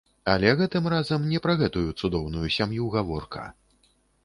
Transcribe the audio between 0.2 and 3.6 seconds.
Але гэтым разам не пра гэтую цудоўную сям'ю гаворка.